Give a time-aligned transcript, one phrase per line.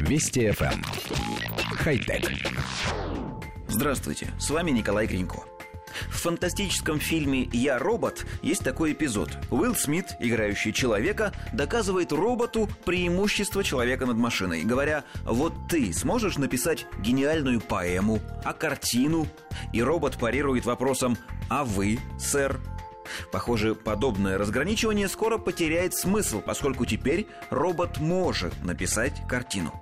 [0.00, 0.72] Вести FM.
[0.72, 0.82] Эм.
[1.76, 2.30] Хай-тек.
[3.68, 5.44] Здравствуйте, с вами Николай Гринько.
[6.10, 9.30] В фантастическом фильме «Я робот» есть такой эпизод.
[9.50, 16.86] Уилл Смит, играющий человека, доказывает роботу преимущество человека над машиной, говоря «Вот ты сможешь написать
[17.00, 19.26] гениальную поэму, а картину?»
[19.72, 21.16] И робот парирует вопросом
[21.48, 22.60] «А вы, сэр?»
[23.32, 29.72] Похоже, подобное разграничивание скоро потеряет смысл, поскольку теперь робот может написать картину.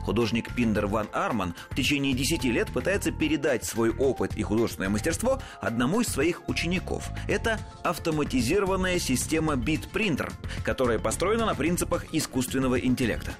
[0.00, 5.40] Художник Пиндер Ван Арман в течение 10 лет пытается передать свой опыт и художественное мастерство
[5.60, 7.10] одному из своих учеников.
[7.28, 10.32] Это автоматизированная система BitPrinter,
[10.64, 13.32] которая построена на принципах искусственного интеллекта.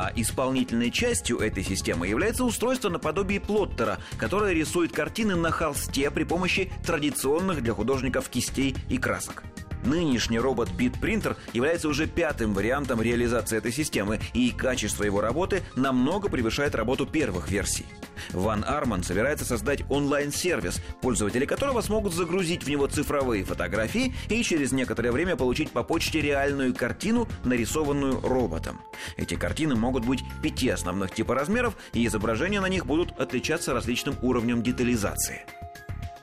[0.00, 6.22] А исполнительной частью этой системы является устройство наподобие плоттера, которое рисует картины на холсте при
[6.22, 9.42] помощи традиционных для художников кистей и красок.
[9.88, 16.28] Нынешний робот BitPrinter является уже пятым вариантом реализации этой системы, и качество его работы намного
[16.28, 17.86] превышает работу первых версий.
[18.32, 24.72] Ван Арман собирается создать онлайн-сервис, пользователи которого смогут загрузить в него цифровые фотографии и через
[24.72, 28.82] некоторое время получить по почте реальную картину, нарисованную роботом.
[29.16, 34.16] Эти картины могут быть пяти основных типа размеров, и изображения на них будут отличаться различным
[34.20, 35.46] уровнем детализации.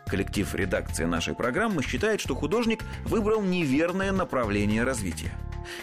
[0.07, 5.31] Коллектив редакции нашей программы считает, что художник выбрал неверное направление развития.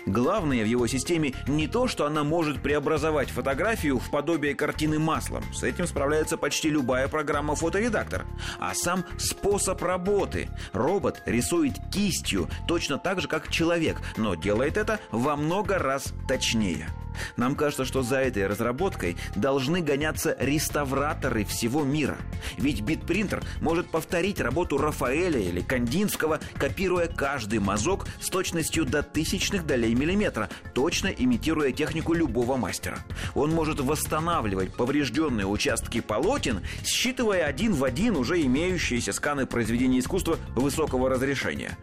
[0.06, 5.42] Главное в его системе не то, что она может преобразовать фотографию в подобие картины маслом.
[5.52, 8.24] С этим справляется почти любая программа фоторедактор.
[8.58, 10.48] А сам способ работы.
[10.72, 16.88] Робот рисует кистью точно так же, как человек, но делает это во много раз точнее.
[17.36, 22.16] Нам кажется, что за этой разработкой должны гоняться реставраторы всего мира.
[22.58, 29.66] Ведь битпринтер может повторить работу Рафаэля или Кандинского, копируя каждый мазок с точностью до тысячных
[29.66, 32.98] долей миллиметра, точно имитируя технику любого мастера.
[33.34, 40.38] Он может восстанавливать поврежденные участки полотен, считывая один в один уже имеющиеся сканы произведений искусства
[40.54, 41.76] высокого разрешения.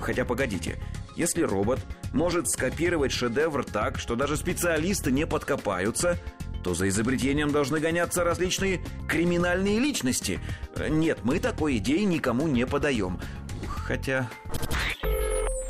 [0.00, 0.78] Хотя погодите,
[1.16, 1.80] если робот
[2.12, 6.18] может скопировать шедевр так, что даже специалисты не подкопаются,
[6.62, 10.40] то за изобретением должны гоняться различные криминальные личности.
[10.88, 13.20] Нет, мы такой идеи никому не подаем.
[13.66, 14.30] Хотя...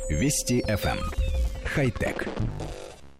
[0.09, 0.97] Вести FM.
[0.97, 1.11] Эм.
[1.65, 2.27] Хай-тек.